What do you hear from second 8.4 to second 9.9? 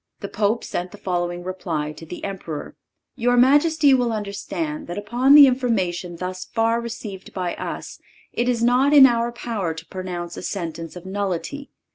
is not in our power to